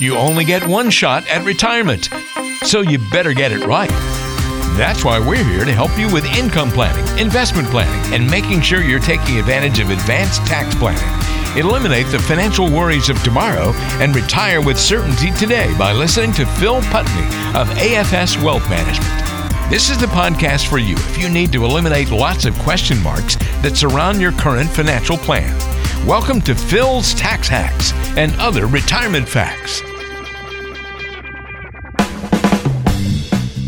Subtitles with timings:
[0.00, 2.08] You only get one shot at retirement.
[2.62, 3.90] So you better get it right.
[4.78, 8.80] That's why we're here to help you with income planning, investment planning, and making sure
[8.80, 11.04] you're taking advantage of advanced tax planning.
[11.58, 16.80] Eliminate the financial worries of tomorrow and retire with certainty today by listening to Phil
[16.84, 19.70] Putney of AFS Wealth Management.
[19.70, 23.36] This is the podcast for you if you need to eliminate lots of question marks
[23.60, 25.54] that surround your current financial plan.
[26.06, 29.82] Welcome to Phil's Tax Hacks and other retirement facts.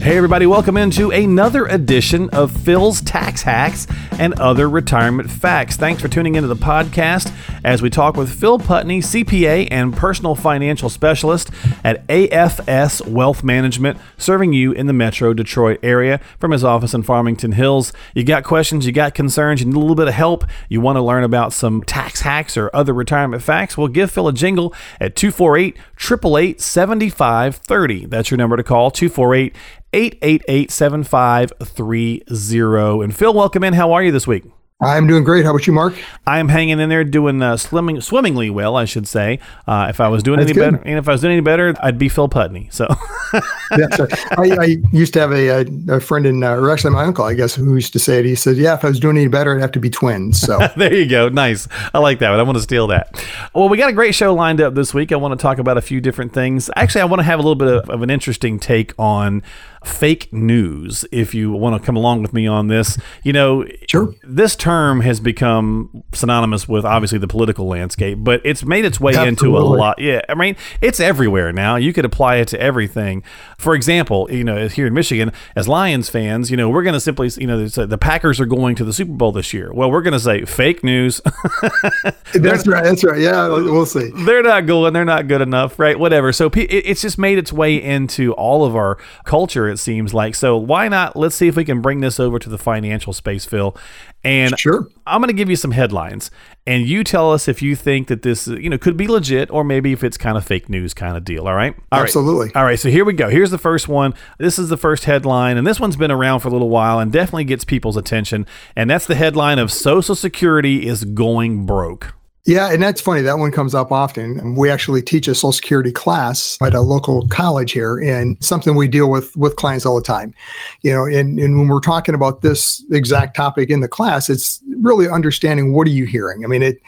[0.02, 3.86] Hey, everybody, welcome into another edition of Phil's Tax Hacks
[4.18, 5.76] and Other Retirement Facts.
[5.76, 10.34] Thanks for tuning into the podcast as we talk with Phil Putney, CPA and personal
[10.34, 11.52] financial specialist
[11.84, 17.04] at AFS Wealth Management, serving you in the metro Detroit area from his office in
[17.04, 17.92] Farmington Hills.
[18.12, 20.96] You got questions, you got concerns, you need a little bit of help, you want
[20.96, 23.78] to learn about some tax hacks or other retirement facts?
[23.78, 28.06] Well, give Phil a jingle at 248 888 7530.
[28.06, 29.54] That's your number to call, 248
[29.94, 33.04] 888 7530.
[33.04, 33.74] And Phil, welcome in.
[33.74, 34.44] How are you this week?
[34.82, 35.44] I'm doing great.
[35.44, 35.94] How about you, Mark?
[36.26, 39.38] I am hanging in there, doing uh, swimming, swimmingly well, I should say.
[39.64, 40.72] Uh, if I was doing That's any good.
[40.72, 42.68] better, and if I was doing any better, I'd be Phil Putney.
[42.72, 42.88] So,
[43.70, 44.38] right.
[44.38, 47.24] I, I used to have a, a, a friend in, uh, or actually my uncle,
[47.24, 48.24] I guess, who used to say it.
[48.24, 50.58] He said, "Yeah, if I was doing any better, I'd have to be twins." So
[50.76, 51.28] there you go.
[51.28, 51.68] Nice.
[51.94, 52.40] I like that one.
[52.40, 53.24] I want to steal that.
[53.54, 55.12] Well, we got a great show lined up this week.
[55.12, 56.68] I want to talk about a few different things.
[56.74, 59.44] Actually, I want to have a little bit of, of an interesting take on
[59.84, 61.04] fake news.
[61.12, 64.14] If you want to come along with me on this, you know, Sure.
[64.22, 69.14] this term has become synonymous with obviously the political landscape, but it's made its way
[69.14, 69.98] into a lot.
[69.98, 71.76] Yeah, I mean, it's everywhere now.
[71.76, 73.22] You could apply it to everything.
[73.58, 77.00] For example, you know, here in Michigan, as Lions fans, you know, we're going to
[77.00, 79.72] simply, you know, the Packers are going to the Super Bowl this year.
[79.72, 81.20] Well, we're going to say fake news.
[82.34, 82.84] that's right.
[82.84, 83.20] That's right.
[83.20, 84.10] Yeah, we'll see.
[84.24, 84.92] they're not going.
[84.92, 85.98] They're not good enough, right?
[85.98, 86.32] Whatever.
[86.32, 89.71] So it's just made its way into all of our culture.
[89.72, 90.34] It seems like.
[90.34, 91.16] So why not?
[91.16, 93.76] Let's see if we can bring this over to the financial space, Phil.
[94.22, 94.86] And Sure.
[95.04, 96.30] I'm going to give you some headlines,
[96.64, 99.64] and you tell us if you think that this, you know, could be legit, or
[99.64, 101.48] maybe if it's kind of fake news kind of deal.
[101.48, 101.74] All right.
[101.90, 102.04] All right.
[102.04, 102.54] Absolutely.
[102.54, 103.28] All right, so here we go.
[103.28, 104.14] Here's the first one.
[104.38, 107.10] This is the first headline, and this one's been around for a little while and
[107.10, 108.46] definitely gets people's attention.
[108.76, 112.14] And that's the headline of Social Security is going broke.
[112.44, 113.20] Yeah, and that's funny.
[113.20, 114.56] That one comes up often.
[114.56, 118.88] We actually teach a Social Security class at a local college here, and something we
[118.88, 120.34] deal with with clients all the time.
[120.82, 124.60] You know, and, and when we're talking about this exact topic in the class, it's
[124.80, 126.44] really understanding what are you hearing.
[126.44, 126.80] I mean, it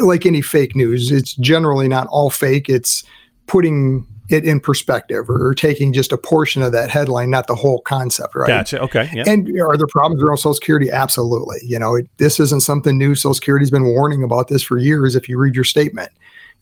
[0.00, 2.68] like any fake news, it's generally not all fake.
[2.68, 3.02] It's
[3.48, 7.80] putting it in perspective or taking just a portion of that headline, not the whole
[7.80, 8.46] concept, right?
[8.46, 8.80] Gotcha.
[8.80, 9.10] Okay.
[9.12, 9.24] Yeah.
[9.26, 10.90] And are there problems around Social Security?
[10.90, 11.58] Absolutely.
[11.62, 13.14] You know, it, this isn't something new.
[13.14, 15.16] Social Security's been warning about this for years.
[15.16, 16.10] If you read your statement,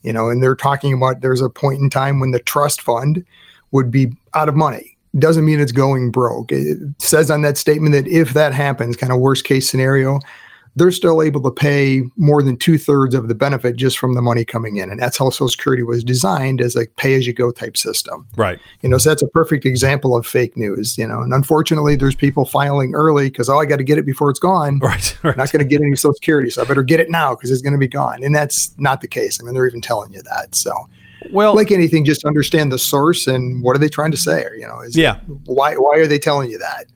[0.03, 3.25] you know, and they're talking about there's a point in time when the trust fund
[3.71, 4.97] would be out of money.
[5.19, 6.53] Doesn't mean it's going broke.
[6.53, 10.21] It says on that statement that if that happens, kind of worst case scenario,
[10.77, 14.23] they're still able to pay more than two thirds of the benefit just from the
[14.23, 14.91] money coming in.
[14.91, 18.27] And that's how Social Security was designed as a pay as you go type system
[18.37, 18.59] right.
[18.83, 22.15] you know so that's a perfect example of fake news you know and unfortunately there's
[22.15, 25.19] people filing early because oh i got to get it before it's gone Right.
[25.23, 25.37] Right.
[25.37, 27.63] not going to get any social security so i better get it now because it's
[27.63, 30.23] going to be gone and that's not the case i mean they're even telling you
[30.23, 30.73] that so
[31.33, 34.55] well, like anything just understand the source and what are they trying to say or,
[34.55, 35.19] you know is yeah.
[35.47, 36.87] why why are they telling you that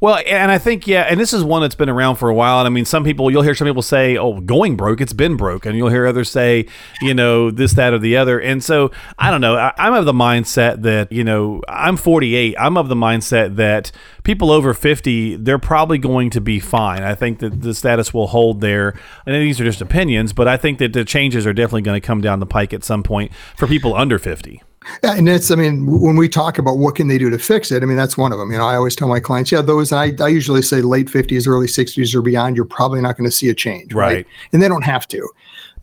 [0.00, 2.58] Well, and I think yeah, and this is one that's been around for a while.
[2.58, 5.36] And I mean, some people you'll hear some people say, "Oh, going broke, it's been
[5.36, 6.66] broke," and you'll hear others say,
[7.00, 8.40] you know, this, that, or the other.
[8.40, 9.56] And so I don't know.
[9.56, 12.54] I, I'm of the mindset that you know I'm 48.
[12.58, 17.02] I'm of the mindset that people over 50 they're probably going to be fine.
[17.02, 18.98] I think that the status will hold there.
[19.26, 22.06] And these are just opinions, but I think that the changes are definitely going to
[22.06, 24.62] come down the pike at some point for people under 50.
[25.02, 27.70] Yeah, and it's, I mean, when we talk about what can they do to fix
[27.70, 28.50] it, I mean, that's one of them.
[28.50, 31.46] You know, I always tell my clients, yeah, those, I, I usually say late 50s,
[31.46, 33.94] early 60s or beyond, you're probably not going to see a change.
[33.94, 34.14] Right.
[34.14, 34.26] Right.
[34.52, 35.28] And they don't have to.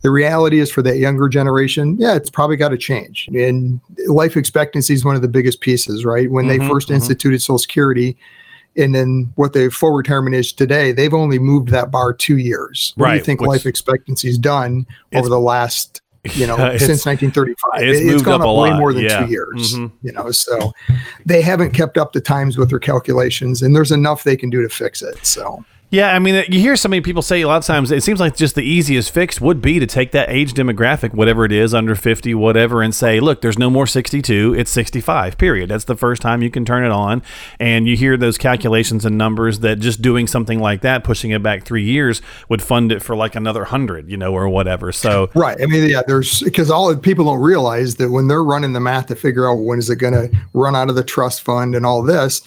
[0.02, 3.28] The reality is for that younger generation, yeah, it's probably got to change.
[3.34, 6.30] And life expectancy is one of the biggest pieces, right?
[6.30, 6.94] When Mhm, they 1st mhm.
[6.94, 8.16] instituted Social Security,
[8.76, 12.94] and then what the full retirement is today, they've only moved that bar two years.
[12.96, 16.80] What do you Right, think which- life expectancy's done over the last you know, It's-
[16.86, 17.82] since 1935.
[17.82, 19.24] it's It- moved gone up a way lot, more than yeah.
[19.24, 19.74] two years.
[19.74, 19.90] Mhm.
[20.02, 20.72] You know, so
[21.26, 24.62] they haven't kept up the times with their calculations, and there's enough they can do
[24.62, 25.24] to fix it.
[25.24, 28.04] So Yeah, I mean, you hear so many people say a lot of times it
[28.04, 31.50] seems like just the easiest fix would be to take that age demographic, whatever it
[31.50, 35.68] is, under 50, whatever, and say, look, there's no more 62, it's 65, period.
[35.68, 37.24] That's the first time you can turn it on.
[37.58, 41.42] And you hear those calculations and numbers that just doing something like that, pushing it
[41.42, 44.92] back three years, would fund it for like another 100, you know, or whatever.
[44.92, 45.60] So, right.
[45.60, 49.06] I mean, yeah, there's because all people don't realize that when they're running the math
[49.06, 51.84] to figure out when is it going to run out of the trust fund and
[51.84, 52.42] all this,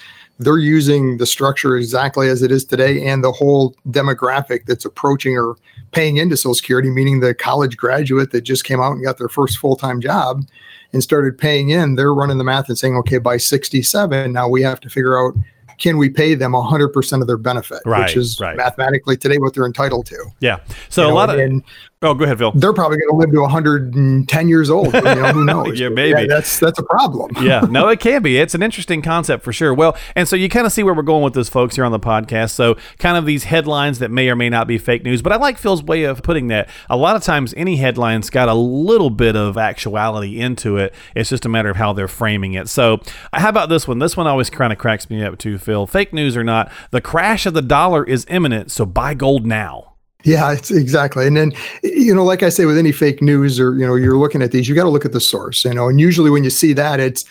[0.46, 5.38] they're using the structure exactly as it is today and the whole demographic that's approaching
[5.38, 5.56] or
[5.92, 9.30] paying into Social Security, meaning the college graduate that just came out and got their
[9.30, 10.44] first full time job
[10.92, 11.96] and started paying in.
[11.96, 15.36] They're running the math and saying, okay, by 67, now we have to figure out
[15.78, 18.56] can we pay them 100% of their benefit, right, which is right.
[18.56, 20.26] mathematically today what they're entitled to.
[20.40, 20.60] Yeah.
[20.90, 21.40] So you a know, lot of.
[21.40, 21.64] And,
[22.04, 22.52] Oh, go ahead, Phil.
[22.52, 24.94] They're probably going to live to 110 years old.
[24.94, 25.80] You know, who knows?
[25.80, 26.22] yeah, maybe.
[26.22, 27.32] Yeah, that's that's a problem.
[27.42, 28.38] yeah, no, it can be.
[28.38, 29.74] It's an interesting concept for sure.
[29.74, 31.94] Well, and so you kind of see where we're going with this, folks, here on
[31.94, 32.52] the podcast.
[32.52, 35.38] So, kind of these headlines that may or may not be fake news, but I
[35.38, 36.68] like Phil's way of putting that.
[36.90, 40.94] A lot of times, any headline's got a little bit of actuality into it.
[41.16, 42.68] It's just a matter of how they're framing it.
[42.68, 43.00] So,
[43.32, 44.00] how about this one?
[44.00, 45.88] This one always kind of cracks me up too, Phil.
[45.88, 49.93] Fake news or not, the crash of the dollar is imminent, so buy gold now.
[50.24, 51.28] Yeah, it's exactly.
[51.28, 51.52] And then,
[51.84, 54.52] you know, like I say, with any fake news or, you know, you're looking at
[54.52, 56.72] these, you got to look at the source, you know, and usually when you see
[56.74, 57.26] that, it's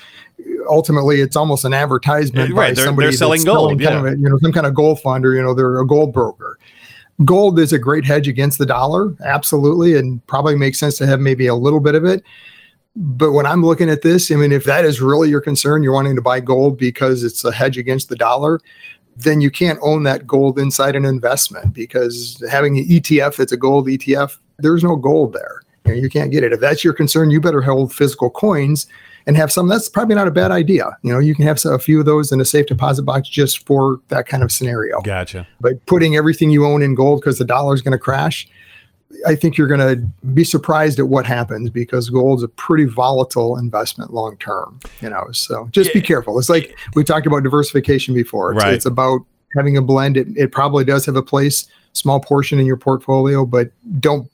[0.68, 2.70] ultimately it's almost an advertisement right.
[2.70, 3.88] by they're, somebody they're selling gold, yeah.
[3.88, 5.86] Kind of a, you know, some kind of gold fund or, you know, they're a
[5.86, 6.58] gold broker.
[7.24, 11.20] Gold is a great hedge against the dollar, absolutely, and probably makes sense to have
[11.20, 12.22] maybe a little bit of it.
[12.94, 15.94] But when I'm looking at this, I mean, if that is really your concern, you're
[15.94, 18.60] wanting to buy gold because it's a hedge against the dollar,
[19.16, 23.56] then you can't own that gold inside an investment because having an ETF that's a
[23.56, 25.62] gold ETF, there's no gold there.
[25.84, 26.52] You, know, you can't get it.
[26.52, 28.86] If that's your concern, you better hold physical coins
[29.26, 29.68] and have some.
[29.68, 30.96] That's probably not a bad idea.
[31.02, 33.66] You know, you can have a few of those in a safe deposit box just
[33.66, 35.00] for that kind of scenario.
[35.00, 35.46] Gotcha.
[35.60, 38.48] But putting everything you own in gold because the dollar is going to crash,
[39.26, 39.96] I think you're going to
[40.32, 44.80] be surprised at what happens because gold's a pretty volatile investment long term.
[45.00, 46.00] You know, so just yeah.
[46.00, 46.38] be careful.
[46.38, 48.52] It's like we talked about diversification before.
[48.52, 48.74] It's, right.
[48.74, 49.20] it's about
[49.56, 50.16] having a blend.
[50.16, 53.70] It, it probably does have a place, small portion in your portfolio, but
[54.00, 54.31] don't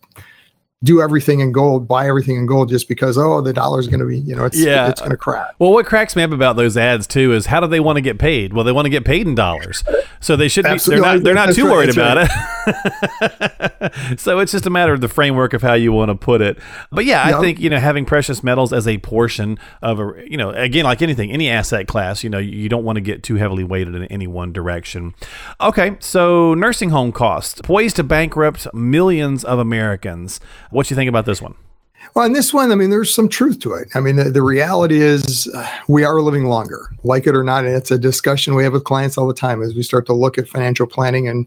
[0.84, 4.06] do everything in gold, buy everything in gold just because oh the dollar's going to
[4.06, 4.88] be you know it's yeah.
[4.88, 5.54] it's going to crack.
[5.58, 8.00] Well, what cracks me up about those ads too is how do they want to
[8.00, 8.52] get paid?
[8.52, 9.82] Well, they want to get paid in dollars,
[10.20, 10.78] so they should be.
[10.78, 11.22] They're not.
[11.25, 12.30] They're not too right, worried about right.
[12.69, 14.19] it.
[14.20, 16.58] so it's just a matter of the framework of how you want to put it.
[16.90, 17.36] But yeah, yep.
[17.36, 20.84] I think you know having precious metals as a portion of a you know again
[20.84, 23.96] like anything any asset class you know you don't want to get too heavily weighted
[23.96, 25.14] in any one direction.
[25.60, 30.38] Okay, so nursing home costs poised to bankrupt millions of Americans.
[30.70, 31.55] What do you think about this one?
[32.15, 33.88] Well, in this one, I mean, there's some truth to it.
[33.94, 37.65] I mean, the, the reality is uh, we are living longer, like it or not.
[37.65, 40.12] And it's a discussion we have with clients all the time as we start to
[40.12, 41.47] look at financial planning and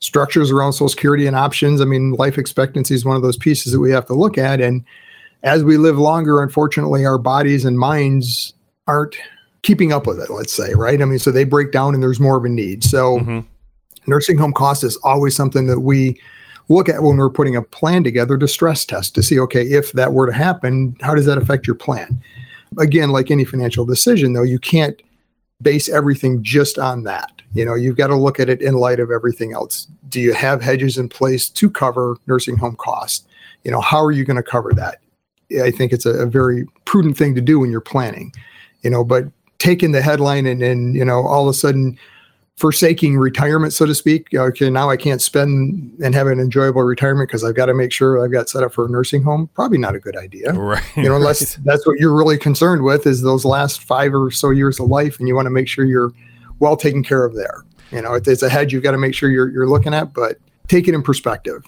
[0.00, 1.80] structures around Social Security and options.
[1.80, 4.60] I mean, life expectancy is one of those pieces that we have to look at.
[4.60, 4.84] And
[5.42, 8.54] as we live longer, unfortunately, our bodies and minds
[8.86, 9.16] aren't
[9.62, 11.02] keeping up with it, let's say, right?
[11.02, 12.82] I mean, so they break down and there's more of a need.
[12.82, 13.40] So, mm-hmm.
[14.06, 16.18] nursing home cost is always something that we
[16.70, 19.92] look at when we're putting a plan together to stress test to see, okay, if
[19.92, 22.22] that were to happen, how does that affect your plan?
[22.78, 25.02] Again, like any financial decision, though, you can't
[25.60, 27.32] base everything just on that.
[27.52, 29.88] You know, you've got to look at it in light of everything else.
[30.08, 33.26] Do you have hedges in place to cover nursing home costs?
[33.64, 35.00] You know, how are you going to cover that?
[35.60, 38.32] I think it's a, a very prudent thing to do when you're planning,
[38.82, 39.24] you know, but
[39.58, 41.98] taking the headline and then, you know, all of a sudden
[42.60, 44.28] forsaking retirement, so to speak.
[44.34, 47.90] Okay, now I can't spend and have an enjoyable retirement because I've got to make
[47.90, 49.48] sure I've got set up for a nursing home.
[49.54, 50.84] Probably not a good idea, right?
[50.94, 51.64] You know, unless right.
[51.64, 55.18] that's what you're really concerned with is those last five or so years of life,
[55.18, 56.12] and you want to make sure you're
[56.58, 57.64] well taken care of there.
[57.92, 60.36] You know, it's a head you've got to make sure you're you're looking at, but
[60.68, 61.64] take it in perspective.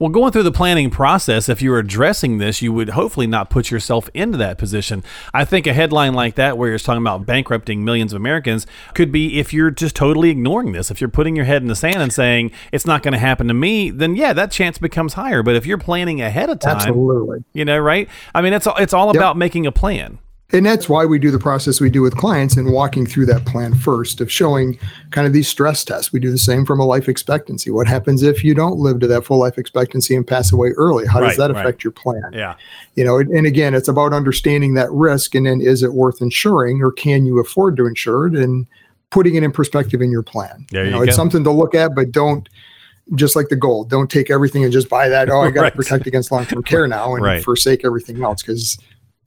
[0.00, 3.50] Well, going through the planning process, if you were addressing this, you would hopefully not
[3.50, 5.04] put yourself into that position.
[5.34, 9.12] I think a headline like that, where you're talking about bankrupting millions of Americans, could
[9.12, 10.90] be if you're just totally ignoring this.
[10.90, 13.46] If you're putting your head in the sand and saying it's not going to happen
[13.48, 15.42] to me, then yeah, that chance becomes higher.
[15.42, 18.08] But if you're planning ahead of time, absolutely, you know, right?
[18.34, 20.18] I mean, it's it's all about making a plan
[20.52, 23.44] and that's why we do the process we do with clients and walking through that
[23.46, 24.78] plan first of showing
[25.10, 26.12] kind of these stress tests.
[26.12, 27.70] We do the same from a life expectancy.
[27.70, 31.06] What happens if you don't live to that full life expectancy and pass away early?
[31.06, 31.84] How does that affect right.
[31.84, 32.30] your plan?
[32.32, 32.56] Yeah.
[32.96, 36.82] You know, and again, it's about understanding that risk and then is it worth insuring
[36.82, 38.66] or can you afford to insure it and
[39.10, 40.66] putting it in perspective in your plan.
[40.70, 42.48] There you, you know, it's something to look at, but don't
[43.14, 43.90] just like the gold.
[43.90, 45.28] Don't take everything and just buy that.
[45.28, 45.74] Oh, I got to right.
[45.74, 48.78] protect against long term care now and forsake everything else because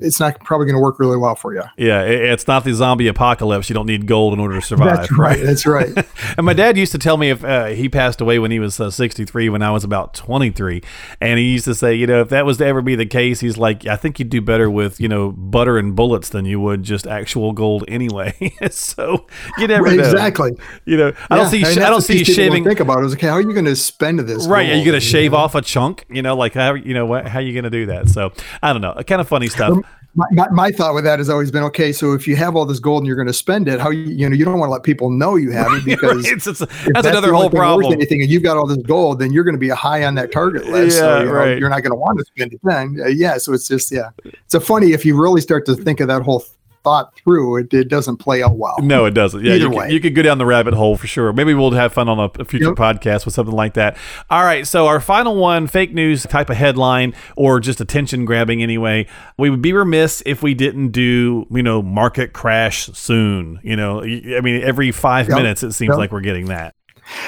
[0.03, 1.63] it's not probably going to work really well for you.
[1.77, 3.69] Yeah, it's not the zombie apocalypse.
[3.69, 4.97] You don't need gold in order to survive.
[4.97, 5.41] That's right.
[5.41, 5.89] That's right.
[6.37, 8.79] and my dad used to tell me if uh, he passed away when he was
[8.79, 10.81] uh, 63, when I was about 23,
[11.21, 13.39] and he used to say, you know, if that was to ever be the case,
[13.39, 16.59] he's like, I think you'd do better with you know butter and bullets than you
[16.59, 18.33] would just actual gold anyway.
[18.71, 19.25] so
[19.57, 20.03] you never know.
[20.03, 20.51] exactly.
[20.85, 21.63] You know, I don't see.
[21.63, 22.63] and I don't see people shaving.
[22.63, 23.01] Think about it.
[23.01, 23.27] It was okay.
[23.27, 24.47] How are you going to spend this?
[24.47, 26.05] Right, are you going to shave off a chunk?
[26.09, 27.27] You know, like how you know what?
[27.27, 28.09] How are you going to do that?
[28.09, 29.01] So I don't know.
[29.05, 29.77] Kind of funny stuff.
[30.15, 31.91] My, my, my thought with that has always been okay.
[31.91, 34.03] So if you have all this gold and you're going to spend it, how you
[34.03, 36.61] you know you don't want to let people know you have it because it's, it's,
[36.61, 37.93] if that's, another whole problem.
[37.93, 40.13] Anything, and you've got all this gold, then you're going to be a high on
[40.15, 40.97] that target list.
[40.97, 41.57] so, Yeah, you know, right.
[41.57, 42.99] You're not going to want to spend it then.
[43.03, 43.37] Uh, yeah.
[43.37, 44.11] So it's just yeah.
[44.23, 46.43] It's a funny if you really start to think of that whole
[46.83, 48.75] thought through, it, it doesn't play out well.
[48.81, 49.43] No, it doesn't.
[49.43, 49.91] Yeah, Either you, could- way.
[49.91, 51.31] you could go down the rabbit hole for sure.
[51.33, 52.75] Maybe we'll have fun on a, a future Yep.
[52.75, 53.97] podcast with something like that.
[54.29, 58.61] All right, so our final one, fake news type of headline or just attention grabbing
[58.61, 59.07] anyway.
[59.37, 63.59] We would be remiss if we didn't do, you know, market crash soon.
[63.63, 65.37] You know, I mean, every five Yep.
[65.37, 65.97] minutes it seems Yep.
[65.97, 66.75] like we're getting that.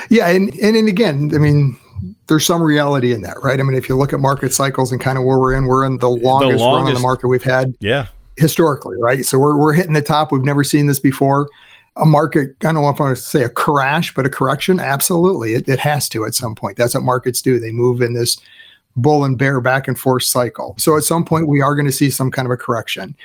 [0.09, 1.77] Yeah, and and and again, I mean,
[2.27, 3.59] there's some reality in that, right?
[3.59, 5.85] I mean, if you look at market cycles and kind of where we're in, we're
[5.85, 8.07] in the longest, run on the market we've had Yeah.
[8.37, 9.25] Historically, right?
[9.25, 10.31] So we're we're hitting the top.
[10.31, 11.49] We've never seen this before.
[11.97, 14.81] A market, I don't know if I want to say a crash, but a correction,
[14.81, 15.53] absolutely.
[15.53, 16.75] It, it has to at some point.
[16.75, 17.57] That's what markets do.
[17.57, 18.37] They move in this
[18.97, 20.75] bull and bear back and forth cycle.
[20.77, 23.15] So at some point, we are going to see some kind of a correction.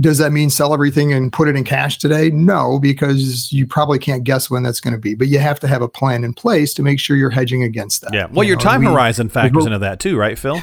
[0.00, 2.28] Does that mean sell everything and put it in cash today?
[2.30, 5.14] No, because you probably can't guess when that's going to be.
[5.14, 8.02] But you have to have a plan in place to make sure you're hedging against
[8.02, 8.12] that.
[8.12, 8.26] Yeah.
[8.30, 10.60] Well, You your know, time we- horizon factors we- into that too, right, Phil?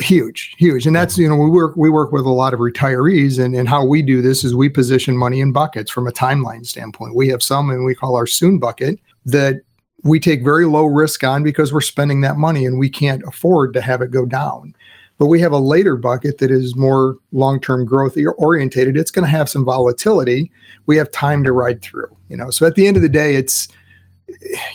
[0.00, 0.86] Huge huge.
[0.86, 3.68] And that's you know we work we work with a lot of retirees and, and
[3.68, 7.14] how we do this is we position money in buckets from a timeline standpoint.
[7.14, 9.60] We have some and we call our soon bucket that
[10.02, 13.72] we take very low risk on because we're spending that money and we can't afford
[13.74, 14.74] to have it go down.
[15.16, 18.96] But we have a later bucket that is more long-term growth orientated.
[18.96, 20.50] It's going to have some volatility.
[20.86, 22.50] We have time to ride through you know?
[22.50, 23.68] So at the end of the day it's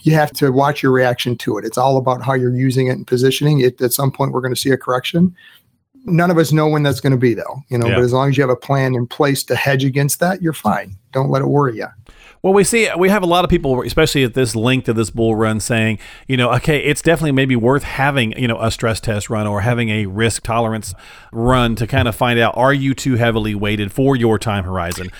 [0.03, 1.65] you have to watch your reaction to it.
[1.65, 3.81] It's all about how you're using it and positioning it.
[3.81, 5.35] At some point, we're going to see a correction.
[6.05, 7.61] None of us know when that's going to be, though.
[7.69, 7.95] You know, Yeah.
[7.95, 10.53] but as long as you have a plan in place to hedge against that, you're
[10.53, 10.95] fine.
[11.11, 11.87] Don't let it worry you.
[12.41, 15.09] Well, we see we have a lot of people, especially at this length of this
[15.09, 19.01] bull run, saying, you know, okay, it's definitely maybe worth having, you know, a stress
[19.01, 20.93] test run or having a risk tolerance
[21.33, 25.11] run to kind of find out are you too heavily weighted for your time horizon?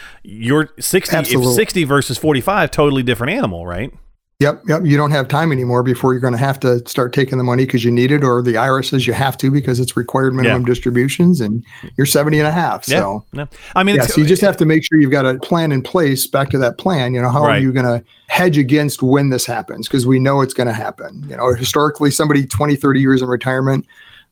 [0.79, 3.91] Sixty, if sixty versus forty five, totally different animal, right?
[4.39, 4.81] Yep, yep.
[4.85, 7.65] You don't have time anymore before you're going to have to start taking the money
[7.65, 10.63] because you need it, or the IRS says you have to because it's required minimum
[10.63, 11.61] distributions, and
[11.97, 12.87] you're 70 and a half.
[12.87, 12.99] Yeah.
[12.99, 13.45] So, yeah.
[13.75, 15.73] I mean, yeah, it's, so you just have to make sure you've got a plan
[15.73, 16.25] in place.
[16.25, 17.57] Back to that plan, you know, how Right.
[17.57, 19.89] are you going to hedge against when this happens?
[19.89, 21.25] Because we know it's going to happen.
[21.27, 23.85] You know, historically, somebody 20, 30 years in retirement,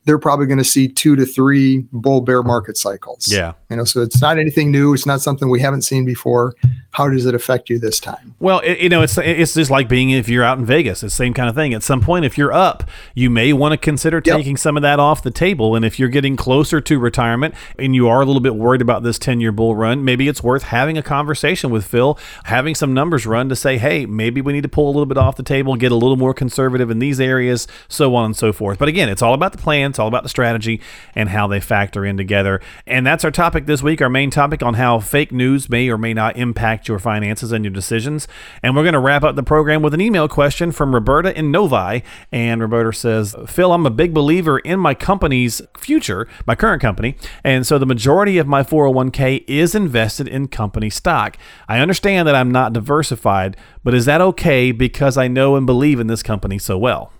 [0.06, 3.30] they're probably going to see two to three bull bear market cycles.
[3.30, 3.52] yeah.
[3.68, 4.94] You know, so it's not anything new.
[4.94, 6.54] It's not something we haven't seen before.
[6.98, 8.34] How does it affect you this time?
[8.40, 11.04] Well, it, you know, it's it's just like being if you're out in Vegas.
[11.04, 11.72] It's the same kind of thing.
[11.72, 12.82] At some point, if you're up,
[13.14, 14.36] you may want to consider Yep.
[14.36, 15.76] taking some of that off the table.
[15.76, 19.04] And if you're getting closer to retirement and you are a little bit worried about
[19.04, 22.92] this 10 year bull run, maybe it's worth having a conversation with Phil, having some
[22.92, 25.44] numbers run to say, hey, maybe we need to pull a little bit off the
[25.44, 28.76] table, get a little more conservative in these areas, so on and so forth.
[28.76, 30.80] But again, it's all about the plan, it's all about the strategy
[31.14, 32.60] and how they factor in together.
[32.88, 35.96] And that's our topic this week, our main topic on how fake news may or
[35.96, 38.26] may not impact your finances and your decisions.
[38.62, 41.50] And we're going to wrap up the program with an email question from Roberta in
[41.50, 42.02] Novi.
[42.32, 47.16] And Roberta says, Phil, I'm a big believer in my company's future, my current company.
[47.44, 51.36] And so the majority of my 401k is invested in company stock.
[51.68, 56.00] I understand that I'm not diversified, but is that okay because I know and believe
[56.00, 57.12] in this company so well?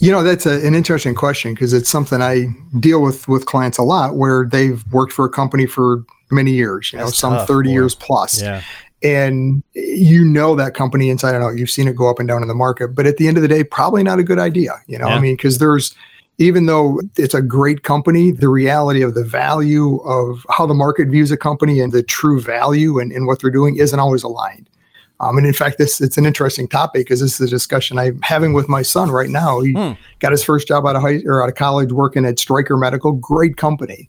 [0.00, 2.46] You know, that's a, an interesting question because it's something I
[2.78, 6.92] deal with with clients a lot where they've worked for a company for many years,
[6.92, 7.72] you know, some tough, 30 boy.
[7.72, 8.40] years plus.
[8.42, 8.62] Yeah.
[9.02, 11.56] And you know that company inside and out.
[11.56, 13.42] You've seen it go up and down in the market, but at the end of
[13.42, 14.72] the day, probably not a good idea.
[14.88, 15.14] You know, Yeah.
[15.14, 15.94] I mean, because there's
[16.38, 21.08] even though it's a great company, the reality of the value of how the market
[21.08, 24.68] views a company and the true value and, and what they're doing isn't always aligned.
[25.20, 28.20] Um, and in fact, this it's an interesting topic because this is a discussion I'm
[28.22, 29.60] having with my son right now.
[29.60, 29.92] He Hmm.
[30.20, 33.12] got his first job out of high or out of college working at Stryker Medical,
[33.12, 34.08] great company,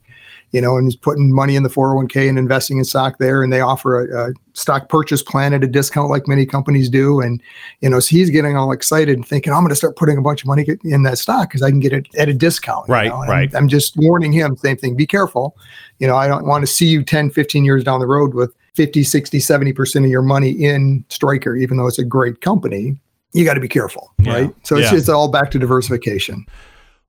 [0.52, 3.42] you know, and he's putting money in the 401k and investing in stock there.
[3.42, 7.20] And they offer a, a stock purchase plan at a discount like many companies do.
[7.20, 7.42] And,
[7.80, 10.22] you know, so he's getting all excited and thinking, I'm going to start putting a
[10.22, 12.88] bunch of money in that stock because I can get it at a discount.
[12.88, 13.20] you Right, know?
[13.20, 13.50] Right.
[13.54, 15.56] I'm, I'm just warning him, same thing, be careful.
[15.98, 18.52] You know, I don't want to see you 10, 15 years down the road with
[18.74, 22.98] 50, 60, 70% of your money in Stryker, even though it's a great company.
[23.32, 24.54] You got to be careful, Yeah, right?
[24.64, 24.98] So it's, yeah.
[24.98, 26.44] it's all back to diversification.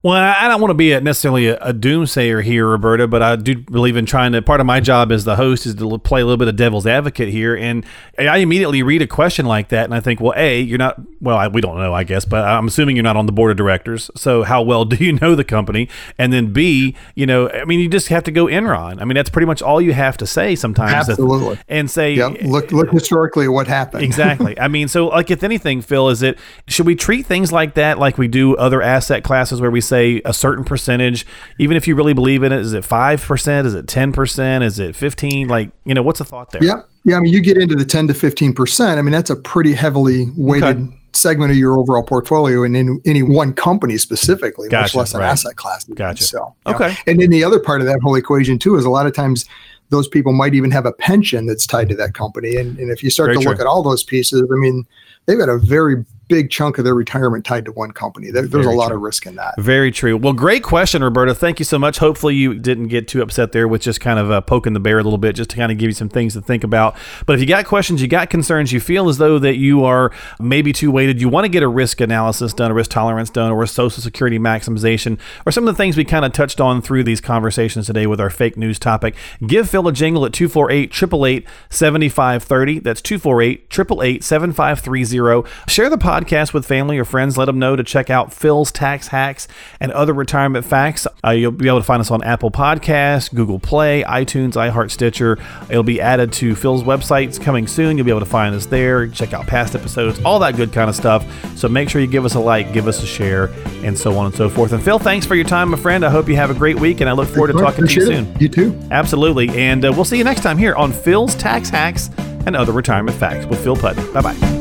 [0.03, 3.36] Well, I don't want to be a, necessarily a, a doomsayer here, Roberta, but I
[3.36, 4.41] do believe in trying to.
[4.41, 6.88] Part of my job as the host is to play a little bit of devil's
[6.88, 7.86] advocate here, and
[8.17, 11.00] I immediately read a question like that, and I think, well, a, you're not.
[11.22, 13.51] Well, I, we don't know, I guess, but I'm assuming you're not on the board
[13.51, 14.10] of directors.
[14.15, 15.88] So how well do you know the company?
[16.17, 19.00] And then b, you know, I mean, you just have to go Enron.
[19.00, 21.10] I mean, that's pretty much all you have to say sometimes.
[21.10, 21.60] Absolutely.
[21.67, 22.41] And say, yep.
[22.41, 24.03] look, look historically what happened.
[24.03, 24.60] exactly.
[24.60, 28.00] I mean, so like if anything, Phil, is it should we treat things like that
[28.00, 31.25] like we do other asset classes where we say a certain percentage,
[31.60, 32.60] even if you really believe in it?
[32.60, 33.65] Is it 5%?
[33.65, 34.63] Is it 10%?
[34.63, 35.48] Is it 15?
[35.48, 36.63] Like, you know, what's the thought there?
[36.63, 36.81] Yeah.
[37.03, 37.17] Yeah.
[37.17, 38.98] I mean, you get into the 10 to 15%.
[38.98, 40.98] I mean, that's a pretty heavily weighted okay.
[41.13, 45.19] segment of your overall portfolio and in any one company specifically, gotcha, much less an
[45.19, 45.29] right.
[45.29, 45.83] asset class.
[45.86, 46.24] Gotcha.
[46.24, 46.89] So, okay.
[46.89, 46.95] Know?
[47.07, 49.45] And then the other part of that whole equation too is a lot of times
[49.89, 52.55] those people might even have a pension that's tied to that company.
[52.55, 53.51] And, and if you start Very to true.
[53.51, 54.86] look at all those pieces, I mean,
[55.25, 58.31] they've got a very big chunk of their retirement tied to one company.
[58.31, 58.97] There, there's Very a lot true.
[58.97, 59.59] of risk in that.
[59.59, 60.17] Very true.
[60.17, 61.35] Well, great question, Roberta.
[61.35, 61.97] Thank you so much.
[61.97, 65.00] Hopefully, you didn't get too upset there with just kind of uh, poking the bear
[65.00, 66.95] a little bit, just to kind of give you some things to think about.
[67.25, 70.11] But if you got questions, you got concerns, you feel as though that you are
[70.39, 73.51] maybe too weighted, you want to get a risk analysis done, a risk tolerance done,
[73.51, 76.81] or a Social Security maximization, or some of the things we kind of touched on
[76.81, 80.91] through these conversations today with our fake news topic, give Phil a jingle at 248
[80.91, 82.79] 888 7530.
[82.79, 85.50] That's 248 888 7530.
[85.67, 86.20] Share the podcast
[86.53, 87.37] with family or friends.
[87.37, 89.47] Let them know to check out Phil's Tax Hacks
[89.79, 91.07] and other retirement facts.
[91.25, 95.37] Uh, you'll be able to find us on Apple Podcasts, Google Play, iTunes, iHeart, Stitcher.
[95.69, 97.97] It'll be added to Phil's websites coming soon.
[97.97, 100.89] You'll be able to find us there, check out past episodes, all that good kind
[100.89, 101.25] of stuff.
[101.57, 103.45] So make sure you give us a like, give us a share,
[103.83, 104.71] and so on and so forth.
[104.71, 106.05] And Phil, thanks for your time, my friend.
[106.05, 108.05] I hope you have a great week, and I look forward to talking to you
[108.05, 108.35] soon.
[108.39, 108.79] You too.
[108.91, 109.49] Absolutely.
[109.49, 112.09] And uh, we'll see you next time here on Phil's Tax Hacks
[112.45, 114.11] and Other Retirement Facts with Phil Putney.
[114.13, 114.60] Bye bye.